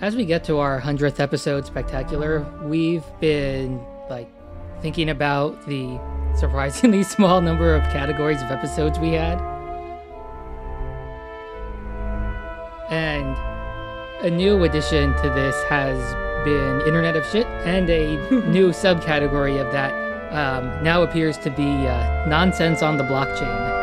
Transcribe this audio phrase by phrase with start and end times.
[0.00, 4.28] as we get to our 100th episode spectacular, we've been like
[4.80, 5.98] thinking about the
[6.36, 9.40] surprisingly small number of categories of episodes we had.
[12.90, 13.36] And
[14.24, 15.98] a new addition to this has
[16.44, 18.16] been Internet of Shit, and a
[18.48, 19.92] new subcategory of that
[20.32, 23.82] um, now appears to be uh, nonsense on the blockchain.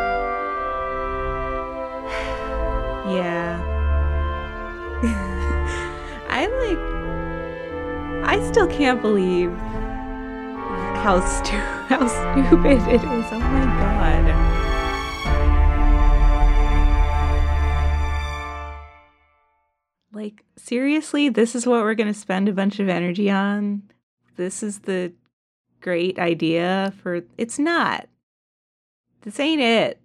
[3.11, 3.40] Yeah.
[8.31, 9.51] I still can't believe
[11.03, 11.57] how stu-
[11.89, 13.25] how stupid it is.
[13.29, 14.25] Oh my god.
[20.13, 23.83] Like seriously, this is what we're going to spend a bunch of energy on.
[24.37, 25.11] This is the
[25.81, 28.07] great idea for it's not.
[29.23, 30.01] This ain't it.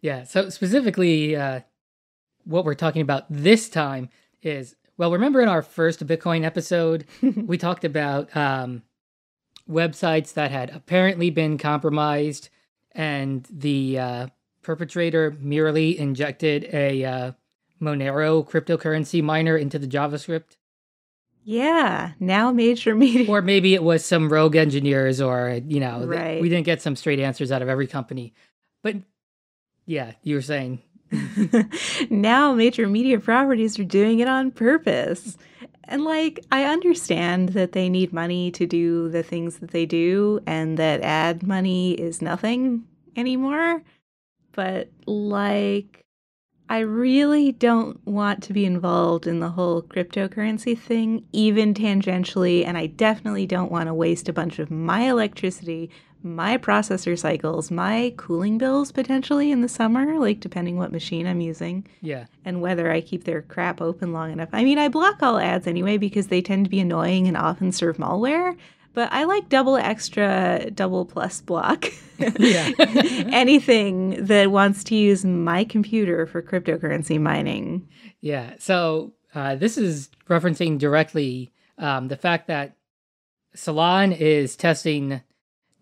[0.00, 0.24] Yeah.
[0.24, 1.60] So specifically, uh,
[2.44, 4.08] what we're talking about this time
[4.40, 8.82] is well, remember in our first Bitcoin episode, we talked about um,
[9.68, 12.48] websites that had apparently been compromised,
[12.92, 14.26] and the uh,
[14.62, 17.32] perpetrator merely injected a uh,
[17.80, 20.56] Monero cryptocurrency miner into the JavaScript.
[21.44, 23.30] Yeah, now major media.
[23.30, 26.40] Or maybe it was some rogue engineers, or, you know, Right.
[26.40, 28.34] we didn't get some straight answers out of every company.
[28.82, 28.96] But
[29.84, 30.80] yeah, you were saying,
[32.10, 35.36] now major media properties are doing it on purpose.
[35.84, 40.40] And like, I understand that they need money to do the things that they do
[40.46, 43.82] and that ad money is nothing anymore.
[44.52, 46.04] But like,
[46.68, 52.66] I really don't want to be involved in the whole cryptocurrency thing, even tangentially.
[52.66, 55.90] And I definitely don't want to waste a bunch of my electricity,
[56.34, 61.40] my processor cycles, my cooling bills potentially in the summer, like depending what machine I'm
[61.40, 64.48] using yeah, and whether I keep their crap open long enough.
[64.52, 67.72] I mean, I block all ads anyway because they tend to be annoying and often
[67.72, 68.56] serve malware.
[68.92, 71.86] But I like double extra, double plus block.
[72.38, 72.70] Yeah.
[72.78, 77.86] Anything that wants to use my computer for cryptocurrency mining.
[78.22, 78.54] Yeah.
[78.58, 82.74] So uh, this is referencing directly um, the fact that
[83.54, 85.20] Salon is testing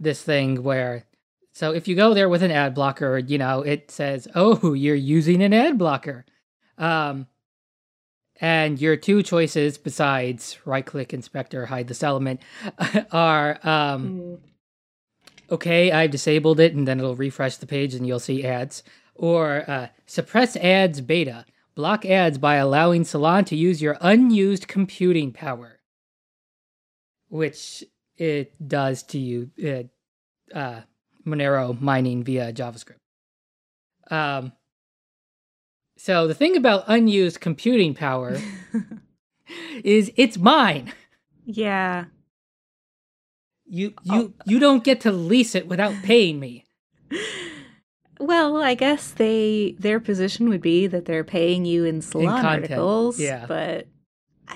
[0.04, 1.04] this thing where,
[1.52, 4.94] so if you go there with an ad blocker, you know, it says, oh, you're
[4.94, 6.24] using an ad blocker.
[6.78, 7.26] Um,
[8.40, 12.40] and your two choices, besides right click inspector, hide this element,
[13.12, 14.38] are um,
[15.50, 18.82] okay, I've disabled it, and then it'll refresh the page and you'll see ads.
[19.14, 21.46] Or uh, suppress ads beta.
[21.74, 25.80] Block ads by allowing Salon to use your unused computing power,
[27.28, 27.82] which
[28.16, 29.84] it does to you, uh,
[30.52, 30.80] uh,
[31.26, 32.96] Monero mining via JavaScript.
[34.10, 34.52] Um,
[35.96, 38.38] so the thing about unused computing power
[39.84, 40.92] is it's mine.
[41.46, 42.06] Yeah.
[43.66, 46.64] You you you don't get to lease it without paying me.
[48.20, 52.70] Well, I guess they their position would be that they're paying you in salon content,
[52.70, 53.44] articles, yeah.
[53.46, 53.88] but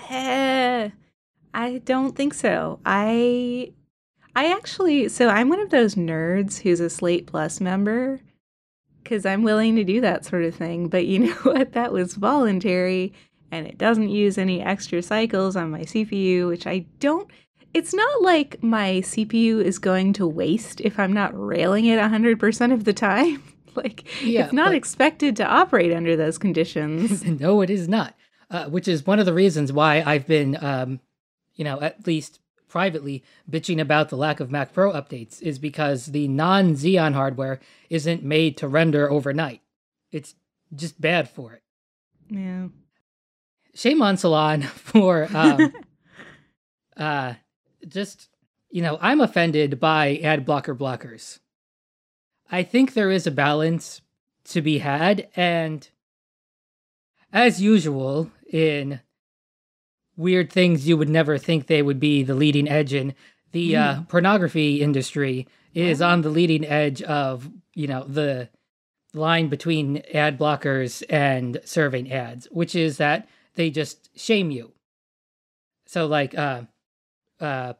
[0.08, 0.90] eh,
[1.52, 2.78] I don't think so.
[2.86, 3.72] I
[4.38, 8.20] I actually so I'm one of those nerds who's a Slate Plus member
[9.04, 11.72] cuz I'm willing to do that sort of thing, but you know what?
[11.72, 13.12] That was voluntary
[13.50, 17.28] and it doesn't use any extra cycles on my CPU, which I don't
[17.74, 22.72] it's not like my CPU is going to waste if I'm not railing it 100%
[22.72, 23.42] of the time.
[23.74, 27.24] like, Yeah, it's not expected to operate under those conditions.
[27.40, 28.14] no, it is not.
[28.52, 31.00] Uh, which is one of the reasons why I've been, um,
[31.56, 36.06] you know, at least privately bitching about the lack of Mac Pro updates, is because
[36.06, 39.62] the non Xeon hardware isn't made to render overnight.
[40.12, 40.34] It's
[40.74, 41.62] just bad for it.
[42.28, 42.68] yeah.
[43.74, 45.72] Shame on Salon for um,
[46.96, 47.34] uh,
[47.86, 48.28] just,
[48.70, 51.38] you know, I'm offended by ad blocker blockers.
[52.50, 54.00] I think there is a balance
[54.44, 55.86] to be had, and
[57.32, 59.00] as usual, in
[60.18, 63.14] weird things you would never think they would be the leading edge in,
[63.52, 68.50] the uh, pornography industry is on the leading edge of, you know, the
[69.14, 74.72] line between ad blockers and serving ads, which is that they just shame you.
[75.86, 76.62] So, like, uh,
[77.40, 77.74] uh,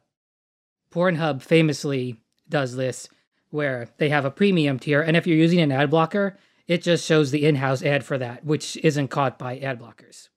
[0.91, 2.15] Pornhub famously
[2.47, 3.07] does this
[3.51, 6.37] where they have a premium tier, and if you're using an ad blocker,
[6.67, 10.29] it just shows the in house ad for that, which isn't caught by ad blockers.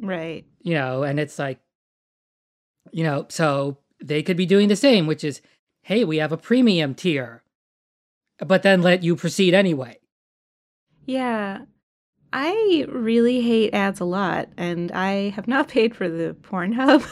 [0.00, 0.44] Right.
[0.62, 1.60] You know, and it's like,
[2.92, 5.40] you know, so they could be doing the same, which is,
[5.82, 7.42] hey, we have a premium tier,
[8.38, 9.98] but then let you proceed anyway.
[11.06, 11.62] Yeah.
[12.36, 17.04] I really hate ads a lot, and I have not paid for the Pornhub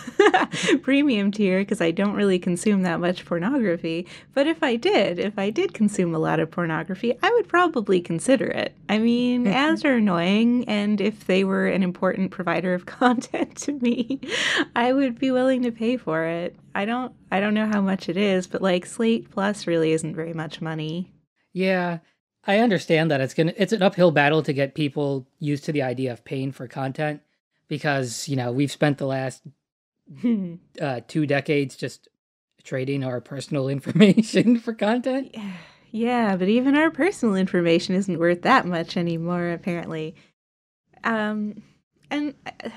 [0.83, 4.09] premium tier because I don't really consume that much pornography.
[4.35, 8.01] But if I did, if I did consume a lot of pornography, I would probably
[8.01, 8.75] consider it.
[8.89, 9.53] I mean, mm-hmm.
[9.53, 14.21] ads are annoying, and if they were an important provider of content to me,
[14.75, 16.57] I would be willing to pay for it.
[16.75, 20.17] I don't, I don't know how much it is, but like Slate Plus really isn't
[20.17, 21.13] very much money.
[21.53, 21.99] Yeah,
[22.45, 25.83] I understand that it's gonna it's an uphill battle to get people used to the
[25.83, 27.21] idea of paying for content
[27.69, 29.43] because you know we've spent the last
[30.81, 32.09] uh, two decades just
[32.65, 35.37] trading our personal information for content.
[35.91, 40.15] Yeah, but even our personal information isn't worth that much anymore, apparently.
[41.05, 41.63] Um,
[42.11, 42.71] and uh,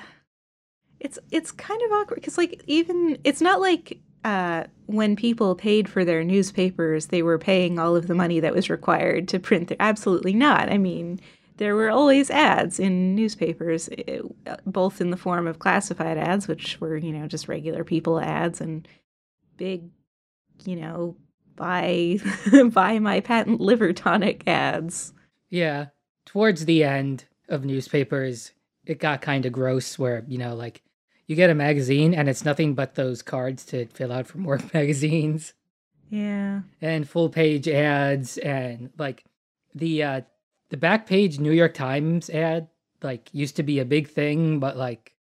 [1.00, 5.88] it's it's kind of awkward because like even it's not like uh, when people paid
[5.88, 9.68] for their newspapers, they were paying all of the money that was required to print
[9.68, 9.76] their.
[9.78, 10.68] Absolutely not.
[10.68, 11.20] I mean,
[11.58, 14.22] there were always ads in newspapers, eh,
[14.66, 18.60] both in the form of classified ads, which were, you know, just regular people ads,
[18.60, 18.88] and
[19.58, 19.84] big,
[20.64, 21.14] you know,
[21.54, 22.18] buy
[22.72, 25.12] buy my patent liver tonic ads.
[25.50, 25.86] Yeah.
[26.24, 28.50] Towards the end of newspapers,
[28.84, 30.82] it got kind of gross where, you know, like
[31.26, 34.60] you get a magazine and it's nothing but those cards to fill out for more
[34.74, 35.54] magazines.
[36.10, 36.60] Yeah.
[36.80, 39.24] And full page ads and like
[39.74, 40.20] the uh
[40.70, 42.68] the back page New York Times ad
[43.02, 45.14] like used to be a big thing, but like,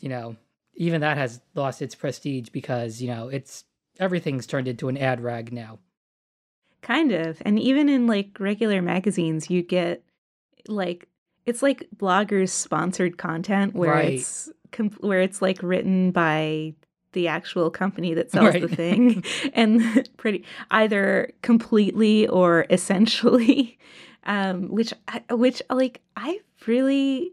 [0.00, 0.36] you know,
[0.74, 3.64] even that has lost its prestige because, you know, it's
[4.00, 5.78] everything's turned into an ad rag now.
[6.82, 7.40] Kind of.
[7.44, 10.02] And even in like regular magazines, you get
[10.68, 11.08] like
[11.46, 14.14] it's like bloggers sponsored content where Right.
[14.14, 14.50] it's
[15.00, 16.74] where it's like written by
[17.12, 19.24] the actual company that sells the thing
[19.54, 23.78] and pretty either completely or essentially
[24.24, 24.92] um which
[25.30, 27.32] which like I really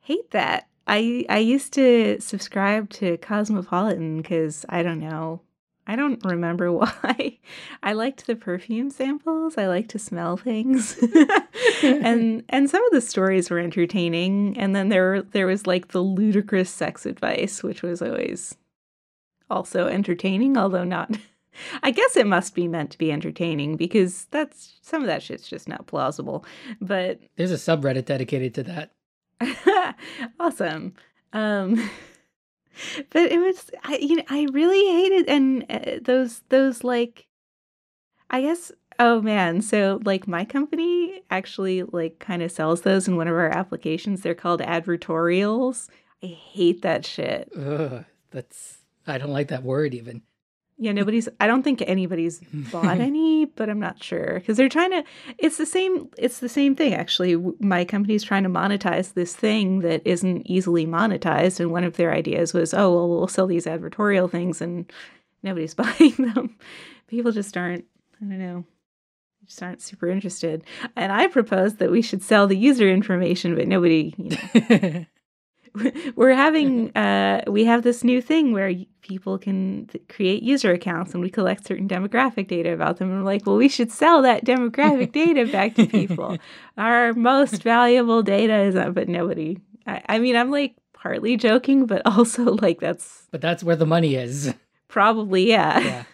[0.00, 0.68] hate that.
[0.86, 5.42] I I used to subscribe to Cosmopolitan cuz I don't know.
[5.86, 7.38] I don't remember why.
[7.82, 9.58] I liked the perfume samples.
[9.58, 10.96] I like to smell things.
[11.82, 16.00] and and some of the stories were entertaining and then there there was like the
[16.02, 18.56] ludicrous sex advice which was always
[19.50, 21.16] also entertaining although not
[21.82, 25.48] I guess it must be meant to be entertaining because that's some of that shit's
[25.48, 26.46] just not plausible.
[26.80, 29.98] But There's a subreddit dedicated to that.
[30.40, 30.94] awesome.
[31.34, 31.90] Um
[33.10, 37.26] but it was I you know I really hated and uh, those those like
[38.30, 43.16] I guess oh man so like my company actually like kind of sells those in
[43.16, 44.22] one of our applications.
[44.22, 45.88] They're called advertorials.
[46.22, 47.50] I hate that shit.
[47.56, 50.22] Ugh, that's I don't like that word even.
[50.82, 54.40] Yeah nobody's I don't think anybody's bought any but I'm not sure.
[54.40, 55.04] Because they're trying to
[55.38, 57.36] it's the same it's the same thing actually.
[57.60, 62.12] My company's trying to monetize this thing that isn't easily monetized and one of their
[62.12, 64.92] ideas was oh well we'll sell these advertorial things and
[65.42, 66.56] nobody's buying them.
[67.06, 67.84] People just aren't
[68.20, 68.64] I don't know
[69.46, 70.64] just aren't super interested.
[70.94, 74.36] And I proposed that we should sell the user information but nobody you
[74.68, 75.06] know
[76.16, 81.14] we're having uh we have this new thing where people can th- create user accounts
[81.14, 84.20] and we collect certain demographic data about them and we're like well we should sell
[84.22, 86.36] that demographic data back to people
[86.76, 91.86] our most valuable data is that but nobody I, I mean i'm like partly joking
[91.86, 94.52] but also like that's but that's where the money is.
[94.88, 96.04] probably yeah Yeah.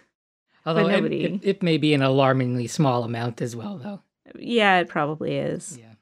[0.66, 4.02] Although it, nobody- it, it may be an alarmingly small amount as well, though.
[4.38, 5.94] yeah it probably is Yeah.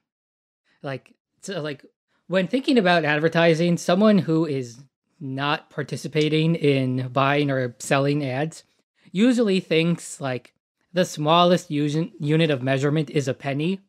[0.83, 1.85] Like so like
[2.29, 4.79] when thinking about advertising, someone who is
[5.21, 8.65] not participating in buying or selling ads
[9.13, 10.53] usually thinks like
[10.93, 13.81] the smallest unit of measurement is a penny.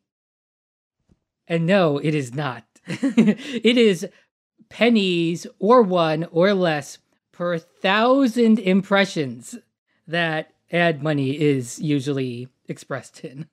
[1.46, 2.64] And no, it is not.
[2.86, 4.08] it is
[4.68, 6.98] pennies or one or less
[7.32, 9.56] per thousand impressions
[10.06, 13.48] that ad money is usually expressed in.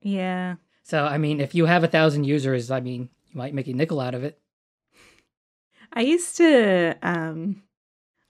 [0.00, 3.72] yeah So, I mean, if you have a thousand users, I mean, might make a
[3.72, 4.38] nickel out of it.
[5.92, 7.62] I used to um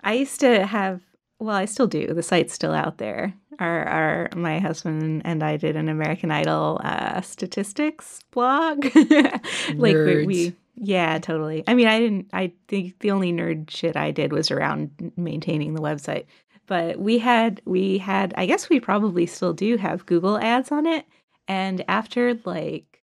[0.03, 1.01] I used to have
[1.39, 2.15] well, I still do.
[2.15, 3.35] The site's still out there.
[3.59, 8.85] Our our my husband and I did an American Idol uh statistics blog.
[9.75, 11.65] like we, we yeah, totally.
[11.67, 15.75] I mean, I didn't I think the only nerd shit I did was around maintaining
[15.75, 16.27] the website.
[16.67, 20.87] But we had we had I guess we probably still do have Google ads on
[20.87, 21.07] it
[21.49, 22.96] and after like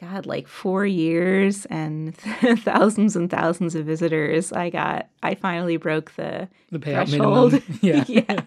[0.00, 5.08] God, like four years and thousands and thousands of visitors, I got.
[5.22, 7.52] I finally broke the The payout threshold.
[7.52, 7.78] minimum.
[7.82, 8.04] yeah.
[8.08, 8.40] yeah,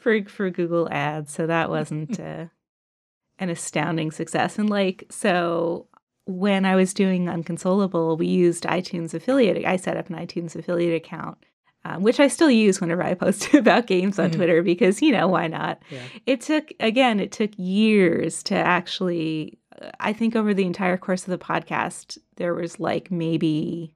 [0.00, 1.32] for for Google Ads.
[1.32, 2.46] So that wasn't uh,
[3.38, 4.58] an astounding success.
[4.58, 5.88] And like, so
[6.26, 9.64] when I was doing Unconsolable, we used iTunes affiliate.
[9.66, 11.36] I set up an iTunes affiliate account,
[11.84, 14.36] um, which I still use whenever I post about games on Mhm.
[14.36, 15.82] Twitter because, you know, why not?
[15.90, 15.98] Yeah.
[16.26, 19.58] It took, again, it took years to actually,
[20.00, 23.94] I think over the entire course of the podcast, there was like maybe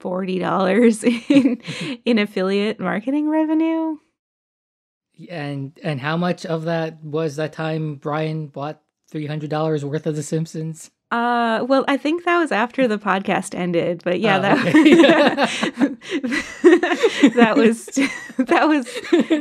[0.00, 3.96] $40 in, in affiliate marketing revenue.
[5.28, 10.06] And and how much of that was that time Brian bought three hundred dollars worth
[10.06, 10.92] of The Simpsons?
[11.10, 14.62] Uh, well, I think that was after the podcast ended, but yeah, Oh, that
[17.34, 17.86] that was
[18.36, 18.86] that was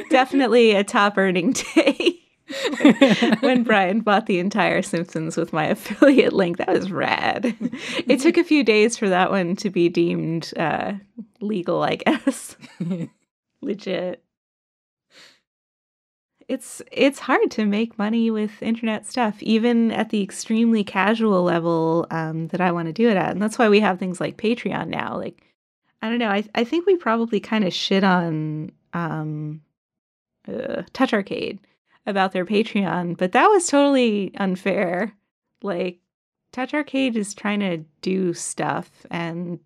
[0.10, 2.17] definitely a top earning day
[3.42, 6.58] when Brian bought the entire Simpsons with my affiliate link.
[6.58, 7.56] That was rad.
[8.08, 10.94] It took a few days for that one to be deemed uh,
[11.42, 12.56] legal, I guess.
[13.62, 14.24] Legit.
[16.48, 22.08] It's it's hard to make money with internet stuff, even at the extremely casual level
[22.10, 24.38] um, that I want to do it at, and that's why we have things like
[24.38, 25.18] Patreon now.
[25.18, 25.44] Like,
[26.02, 29.62] I don't know, I I think we probably kind of shit on um,
[30.48, 31.60] uh, Touch Arcade
[32.08, 35.14] about their Patreon, but that was totally unfair.
[35.62, 36.00] Like,
[36.52, 39.60] Touch Arcade is trying to do stuff, and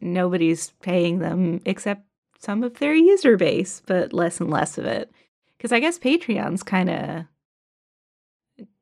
[0.00, 2.02] nobody's paying them except
[2.40, 5.12] some of their user base, but less and less of it.
[5.56, 7.24] Because I guess Patreon's kind of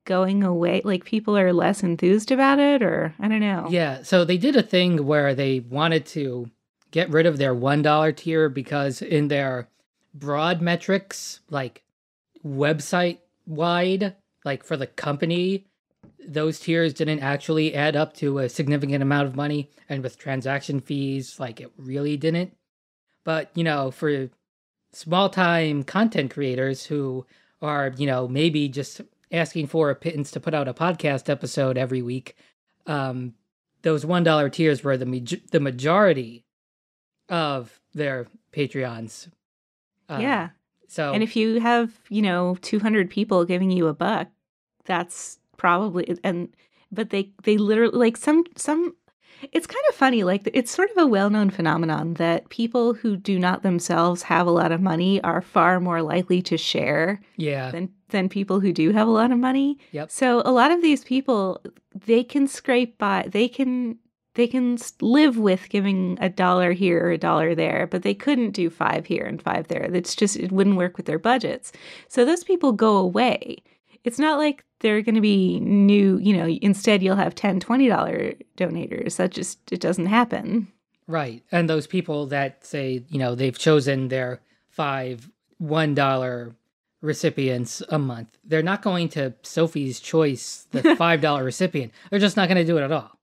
[0.05, 0.83] going away.
[0.85, 3.67] Like people are less enthused about it, or I don't know.
[3.71, 6.51] Yeah, so they did a thing where they wanted to
[6.91, 9.69] get rid of their $1 tier because in their
[10.15, 11.83] broad metrics, like
[12.47, 15.67] website wide, like for the company,
[16.27, 19.71] those tiers didn't actually add up to a significant amount of money.
[19.89, 22.57] And with transaction fees, like it really didn't.
[23.25, 24.31] But, you know, for
[24.93, 27.27] small time content creators who
[27.61, 31.79] are, you know, maybe just asking for a pittance to put out a podcast episode
[31.79, 32.37] every week,
[32.87, 33.35] um,
[33.83, 36.45] those one dollar tiers were the maj- the majority
[37.29, 39.29] of their Patreons.
[40.09, 40.49] Um, yeah.
[40.93, 44.29] So And if you have, you know, 200 people giving you a buck,
[44.85, 46.49] that's probably and
[46.91, 48.95] but they they literally like some some
[49.53, 53.39] it's kind of funny like it's sort of a well-known phenomenon that people who do
[53.39, 57.89] not themselves have a lot of money are far more likely to share yeah, than
[58.11, 59.79] than people who do have a lot of money.
[59.93, 60.11] Yep.
[60.11, 61.63] So a lot of these people
[61.95, 63.99] they can scrape by they can
[64.35, 68.53] they can live with giving a dollar here or a dollar there, but they couldn't
[68.53, 69.89] do 5 here and 5 there.
[69.91, 71.73] That's just it wouldn't work with their budgets.
[72.09, 73.63] So those people go away.
[74.05, 78.41] It's not like they're going to be new, you know, instead you'll have 10 $20
[78.57, 79.17] donators.
[79.17, 80.69] That just it doesn't happen.
[81.07, 81.43] right.
[81.53, 86.57] And those people that say, you know, they've chosen their five one dollar
[87.03, 91.93] recipients a month, they're not going to Sophie's Choice, the five dollar recipient.
[92.11, 93.19] They're just not going to do it at all.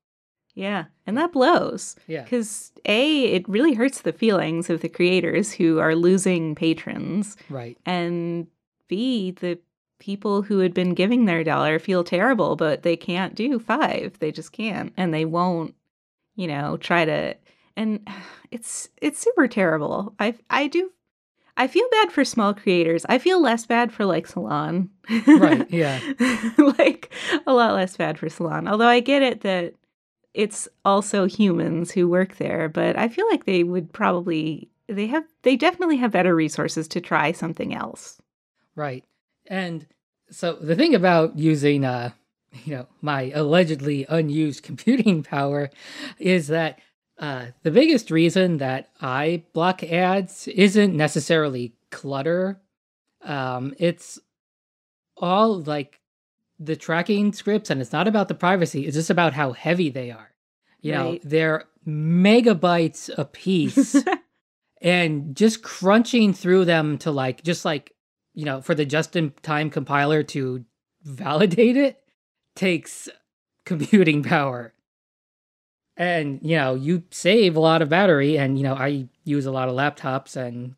[0.60, 1.96] Yeah, and that blows.
[2.06, 2.22] Yeah.
[2.22, 7.38] Because A, it really hurts the feelings of the creators who are losing patrons.
[7.48, 7.78] Right.
[7.86, 8.46] And
[8.86, 9.58] B, the
[10.00, 14.18] people who had been giving their dollar feel terrible, but they can't do five.
[14.18, 14.92] They just can't.
[14.98, 15.74] And they won't,
[16.36, 17.36] you know, try to
[17.74, 18.06] and
[18.50, 20.14] it's it's super terrible.
[20.18, 20.90] I I do
[21.56, 23.06] I feel bad for small creators.
[23.08, 24.90] I feel less bad for like Salon.
[25.26, 26.00] Right, yeah.
[26.78, 27.12] like
[27.46, 28.68] a lot less bad for Salon.
[28.68, 29.74] Although I get it that
[30.34, 35.24] it's also humans who work there, but I feel like they would probably they have
[35.42, 38.20] they definitely have better resources to try something else.
[38.74, 39.04] Right.
[39.46, 39.86] And
[40.30, 42.10] so the thing about using uh
[42.64, 45.70] you know my allegedly unused computing power
[46.18, 46.78] is that
[47.18, 52.60] uh the biggest reason that I block ads isn't necessarily clutter.
[53.22, 54.18] Um it's
[55.16, 55.99] all like
[56.62, 60.10] the tracking scripts and it's not about the privacy, it's just about how heavy they
[60.10, 60.30] are.
[60.82, 63.96] You know, they're megabytes a piece
[64.82, 67.94] and just crunching through them to like just like
[68.34, 70.64] you know for the just in time compiler to
[71.02, 72.02] validate it
[72.54, 73.08] takes
[73.64, 74.72] computing power
[75.96, 79.50] and you know you save a lot of battery and you know i use a
[79.52, 80.74] lot of laptops and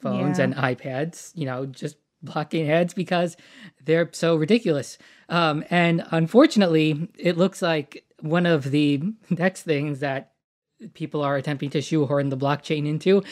[0.00, 0.44] phones Yeah.
[0.44, 3.36] and ipads you know just blocking ads because
[3.84, 4.98] they're so ridiculous.
[5.28, 10.32] Um and unfortunately it looks like one of the next things that
[10.94, 13.22] people are attempting to shoehorn the blockchain into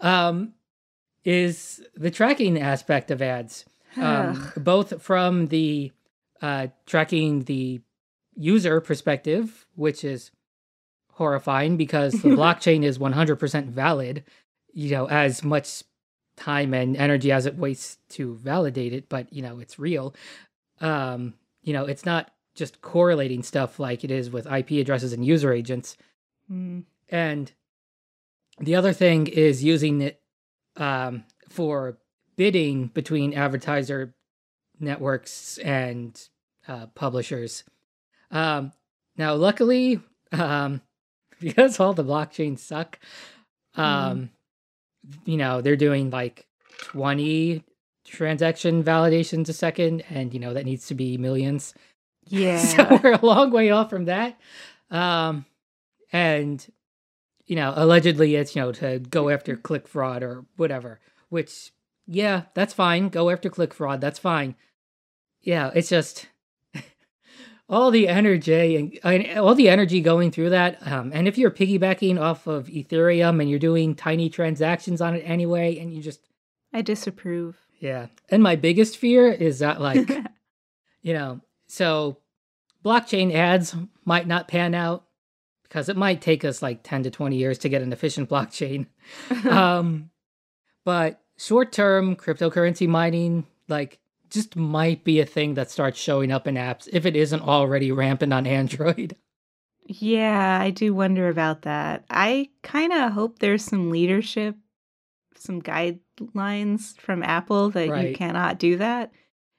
[0.00, 0.52] um,
[1.24, 3.64] is the tracking aspect of ads,
[3.96, 5.92] um, both from the
[6.40, 7.80] uh, tracking the
[8.36, 10.30] user perspective, which is
[11.12, 14.24] horrifying because the blockchain is 100% valid,
[14.72, 15.82] you know, as much
[16.40, 20.14] time and energy as it wastes to validate it, but, you know, it's real.
[20.80, 25.24] Um, you know, it's not just correlating stuff like it is with IP addresses and
[25.24, 25.96] user agents.
[26.50, 26.84] Mm.
[27.10, 27.52] And
[28.58, 30.20] the other thing is using it
[30.76, 31.98] um, for
[32.36, 34.14] bidding between advertiser
[34.78, 36.28] networks and
[36.66, 37.64] uh, publishers.
[38.30, 38.72] Um,
[39.16, 40.00] now, luckily,
[40.32, 40.80] um,
[41.38, 42.98] because all the blockchains suck,
[43.74, 44.30] um,
[45.24, 46.46] you know, they're doing like
[46.78, 47.62] 20
[48.04, 51.74] transaction validations a second, and you know, that needs to be millions.
[52.32, 52.58] Yeah.
[52.58, 54.38] So we're a long way off from that.
[54.88, 55.46] Um,
[56.12, 56.64] and
[57.46, 61.00] you know, allegedly it's you know to go after click fraud or whatever.
[61.28, 61.72] Which,
[62.06, 63.08] yeah, that's fine.
[63.08, 64.00] Go after click fraud.
[64.00, 64.54] That's fine.
[65.40, 66.28] Yeah, it's just
[67.70, 70.84] all the energy and, all the energy going through that.
[70.86, 75.20] Um, and if you're piggybacking off of Ethereum and you're doing tiny transactions on it
[75.20, 76.20] anyway, and you just
[76.72, 77.56] I disapprove.
[77.78, 78.08] yeah.
[78.28, 80.10] And my biggest fear is that like
[81.02, 82.18] you know, so
[82.84, 83.74] blockchain ads
[84.04, 85.04] might not pan out
[85.62, 88.86] because it might take us like 10 to 20 years to get an efficient blockchain.
[89.48, 90.10] um,
[90.84, 94.00] but short term cryptocurrency mining, like,
[94.30, 97.92] just might be a thing that starts showing up in apps if it isn't already
[97.92, 99.16] rampant on Android.
[99.84, 102.04] yeah, I do wonder about that.
[102.10, 104.56] I kind of hope there's some leadership,
[105.36, 109.10] some guidelines from Apple that you cannot do that.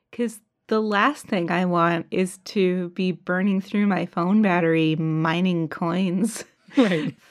[0.09, 5.67] Because the last thing I want is to be burning through my phone battery mining
[5.67, 6.45] coins.
[6.77, 7.15] right.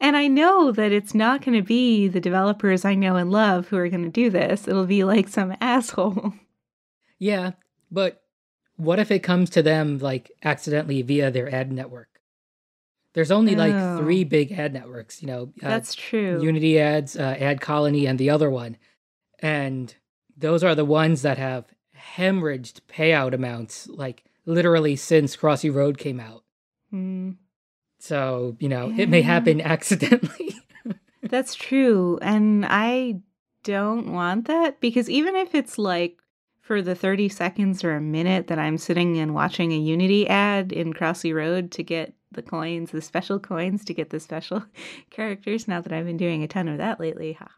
[0.00, 3.68] And I know that it's not going to be the developers I know and love
[3.68, 4.66] who are going to do this.
[4.66, 6.32] It'll be like some asshole.
[7.20, 7.52] Yeah.
[7.92, 8.22] But
[8.76, 12.08] what if it comes to them like accidentally via their ad network?
[13.14, 13.98] There's only like Oh.
[13.98, 16.42] three big ad networks, you know, uh, That's true.
[16.42, 18.76] Unity ads, uh, Ad Colony, and the other one.
[19.40, 19.94] And
[20.36, 21.66] those are the ones that have
[22.16, 26.44] hemorrhaged payout amounts, like literally since Crossy Road came out.
[26.90, 27.32] Hmm.
[27.98, 30.54] So, you know, it may happen accidentally.
[31.22, 32.18] That's true.
[32.22, 33.20] And I
[33.64, 36.16] don't want that because even if it's like
[36.70, 40.70] for the 30 seconds or a minute that I'm sitting and watching a Unity ad
[40.70, 44.62] in Crossy Road to get the coins, the special coins to get the special
[45.10, 47.50] characters, now that I've been doing a ton of that lately, haha.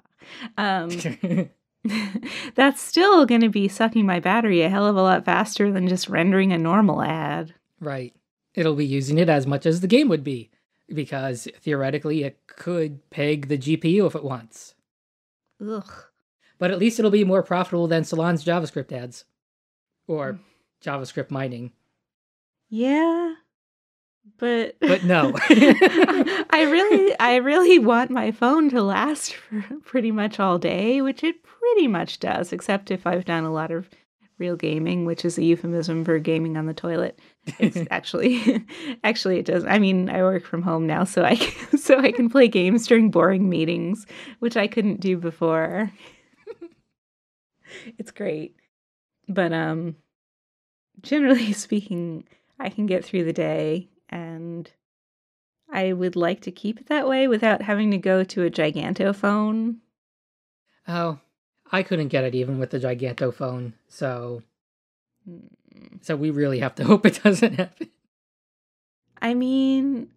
[0.57, 1.51] Um,
[2.55, 5.89] that's still going to be sucking my battery a hell of a lot faster than
[5.89, 7.53] just rendering a normal ad.
[7.81, 8.15] right.
[8.55, 10.51] It'll be using it as much as the game would be,
[10.89, 14.75] because theoretically it could peg the GPU if it wants.
[15.63, 16.07] Ugh.
[16.59, 19.25] But at least it'll be more profitable than Salon's JavaScript ads
[20.07, 20.39] or hmm.
[20.89, 21.73] JavaScript mining.
[22.69, 23.35] Yeah.
[24.39, 25.33] But But no.
[25.49, 31.25] I really I really want my phone to last for pretty much all day, which
[31.25, 33.89] it pretty much does, except if I've done a lot of
[34.39, 37.19] real gaming, which is a euphemism for gaming on the toilet.
[37.59, 38.65] It's actually
[39.05, 39.65] actually it does.
[39.65, 42.87] I mean, I work from home now, so I can, so I can play games
[42.87, 44.07] during boring meetings,
[44.41, 45.91] which I couldn't do before.
[47.99, 48.57] it's great.
[49.29, 49.97] But um
[51.01, 52.25] generally speaking,
[52.59, 54.71] I can get through the day and
[55.73, 59.77] I would like to keep it that way without having to go to a gigantophone.
[60.87, 61.19] Oh,
[61.71, 63.73] I couldn't get it even with the gigantophone.
[63.89, 64.43] So,
[65.29, 66.03] Mm.
[66.05, 67.89] so we really have to hope it doesn't happen.
[69.23, 70.11] I mean,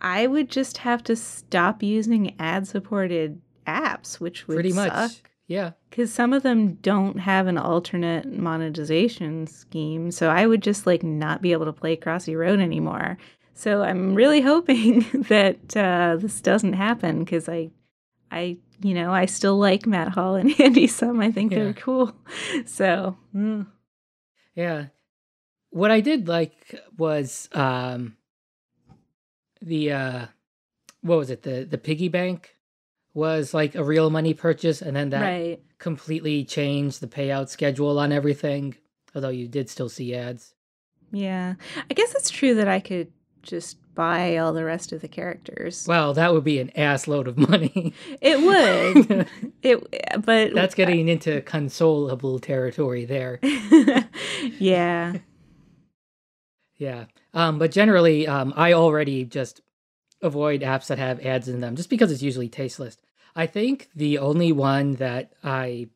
[0.00, 4.92] I would just have to stop using ad supported apps, which would Pretty much.
[4.92, 5.27] suck.
[5.48, 5.72] Yeah.
[5.88, 10.10] Because some of them don't have an alternate monetization scheme.
[10.10, 13.16] So I would just like not be able to play Crossy Road anymore.
[13.54, 17.70] So I'm really hoping that uh, this doesn't happen because I,
[18.30, 21.18] I, you know, I still like Matt Hall and Andy Sum.
[21.20, 21.64] I think Yeah.
[21.64, 22.14] they're cool.
[22.66, 23.66] So mm,
[24.54, 24.86] Yeah.
[25.70, 28.16] What I did like was um
[29.62, 30.26] the uh
[31.00, 31.42] what was it?
[31.42, 32.54] The the piggy bank
[33.14, 35.60] was like a real money purchase and then that right.
[35.78, 38.76] completely changed the payout schedule on everything.
[39.14, 40.54] Although you did still see ads.
[41.10, 41.54] Yeah.
[41.90, 43.10] I guess it's true that I could
[43.42, 45.86] just buy all the rest of the characters.
[45.88, 47.94] Well, that would be an ass load of money.
[48.20, 49.26] It would.
[49.62, 53.40] it but That's getting into consolable territory there.
[54.58, 55.14] yeah.
[56.78, 57.06] Yeah.
[57.34, 59.60] Um, but generally, um, I already just
[60.22, 62.96] avoid apps that have ads in them just because it's usually tasteless.
[63.36, 65.88] I think the only one that I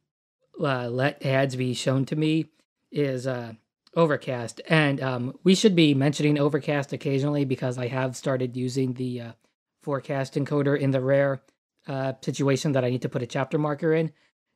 [0.61, 2.46] uh, let ads be shown to me
[2.90, 3.54] is uh,
[3.94, 4.61] Overcast.
[4.68, 9.32] And um, we should be mentioning Overcast occasionally because I have started using the uh,
[9.82, 11.42] forecast encoder in the rare
[11.87, 14.12] uh, situation that I need to put a chapter marker in.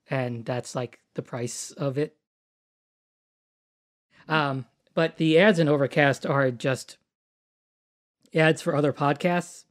[0.09, 2.17] And that's like the price of it.
[4.29, 6.97] Um, but the ads in Overcast are just
[8.37, 9.65] ads for other podcasts.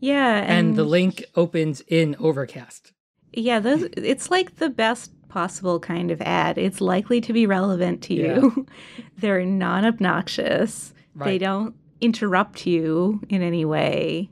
[0.00, 2.92] Yeah, And, and, the link opens in Overcast.
[3.32, 6.58] yeah, those it's like the best possible kind of ad.
[6.58, 8.66] It's likely to be relevant to you.
[9.18, 10.92] They're non-obnoxious.
[11.16, 14.30] They don't interrupt you in any way.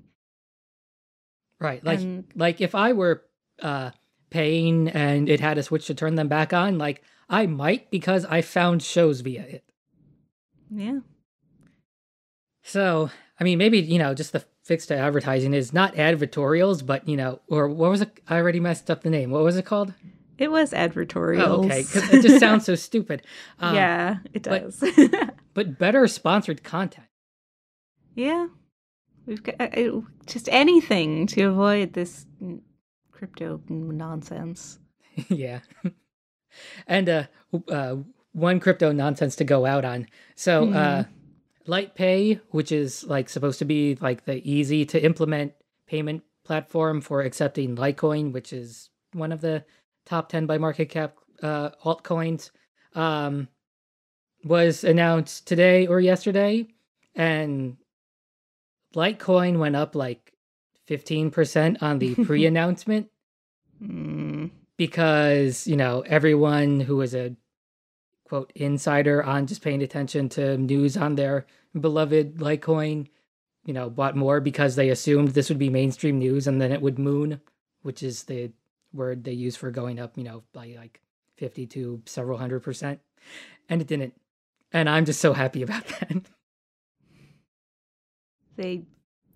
[1.58, 1.82] Right.
[1.84, 3.22] Like and like if I were
[3.60, 3.90] uh
[4.30, 8.24] paying and it had a switch to turn them back on, like I might because
[8.26, 9.64] I found shows via it.
[10.70, 11.00] yeah.
[12.64, 13.10] So,
[13.42, 17.16] I mean, maybe, you know, just the fix to advertising is not advertorials, but, you
[17.16, 18.20] know, or what was it?
[18.28, 19.32] I already messed up the name.
[19.32, 19.92] What was it called?
[20.38, 21.48] It was advertorials.
[21.48, 21.82] Oh, okay.
[21.82, 23.22] Because it just sounds so stupid.
[23.58, 24.82] Um, yeah, it does.
[25.54, 27.08] But better sponsored content.
[28.14, 28.46] yeah.
[29.26, 32.26] We've got uh, uh, just anything to avoid this
[33.10, 34.78] crypto nonsense.
[35.28, 35.60] yeah.
[36.86, 37.24] and uh,
[37.68, 37.96] uh,
[38.30, 40.06] one crypto nonsense to go out on.
[40.36, 41.04] So, uh,
[41.66, 45.52] LitePay, which is like supposed to be like the easy to implement
[45.86, 49.64] payment platform for accepting Litecoin, which is one of the
[50.06, 52.50] top 10 by market cap uh, altcoins,
[52.94, 53.48] um,
[54.44, 56.66] was announced today or yesterday.
[57.14, 57.76] And
[58.94, 60.32] Litecoin went up like
[60.88, 63.08] 15% on the pre announcement
[63.82, 67.34] Mm, because you know everyone who was a
[68.32, 71.44] quote insider on just paying attention to news on their
[71.78, 73.06] beloved Litecoin,
[73.66, 76.80] you know, bought more because they assumed this would be mainstream news and then it
[76.80, 77.42] would moon,
[77.82, 78.50] which is the
[78.90, 81.02] word they use for going up, you know, by like
[81.36, 83.00] 50 to several hundred percent.
[83.68, 84.14] And it didn't.
[84.72, 86.22] And I'm just so happy about that.
[88.56, 88.84] they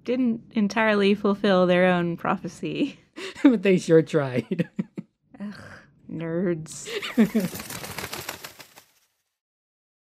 [0.05, 2.99] didn't entirely fulfill their own prophecy.
[3.43, 4.71] but they sure tried.
[5.39, 5.55] Ugh,
[6.11, 6.89] nerds.